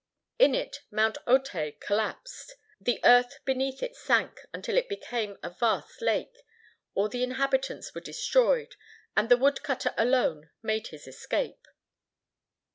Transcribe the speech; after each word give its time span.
In 0.39 0.55
it 0.55 0.79
Mount 0.89 1.19
Otai 1.27 1.79
collapsed, 1.79 2.55
the 2.79 2.99
earth 3.03 3.37
beneath 3.45 3.83
it 3.83 3.95
sank 3.95 4.39
until 4.51 4.75
it 4.75 4.89
became 4.89 5.37
a 5.43 5.51
vast 5.51 6.01
lake, 6.01 6.37
all 6.95 7.07
the 7.07 7.21
inhabitants 7.21 7.93
were 7.93 8.01
destroyed, 8.01 8.75
and 9.15 9.29
the 9.29 9.37
woodcutter 9.37 9.93
alone 9.99 10.49
made 10.63 10.87
his 10.87 11.05
escape. 11.05 11.67